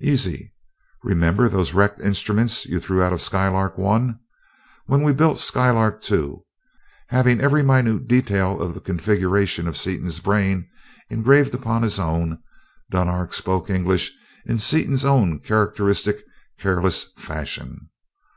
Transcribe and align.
"Easy. 0.00 0.54
Remember 1.02 1.48
those 1.48 1.74
wrecked 1.74 2.00
instruments 2.00 2.64
you 2.66 2.78
threw 2.78 3.02
out 3.02 3.12
of 3.12 3.20
Skylark 3.20 3.74
I 3.80 4.14
when 4.86 5.02
we 5.02 5.12
built 5.12 5.40
Skylark 5.40 6.08
II?" 6.08 6.36
Having 7.08 7.40
every 7.40 7.64
minute 7.64 8.06
detail 8.06 8.62
of 8.62 8.74
the 8.74 8.80
configuration 8.80 9.66
of 9.66 9.76
Seaton's 9.76 10.20
brain 10.20 10.68
engraved 11.10 11.52
upon 11.52 11.82
his 11.82 11.98
own, 11.98 12.40
Dunark 12.92 13.34
spoke 13.34 13.70
English 13.70 14.12
in 14.46 14.60
Seaton's 14.60 15.04
own 15.04 15.40
characteristic 15.40 16.24
careless 16.60 17.06
fashion. 17.18 17.88